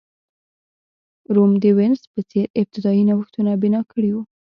روم 1.35 1.51
د 1.63 1.65
وینز 1.77 2.01
په 2.13 2.19
څېر 2.29 2.45
ابتدايي 2.61 3.03
نوښتونه 3.09 3.51
بنا 3.61 3.81
کړي 3.91 4.11
وو. 4.13 4.23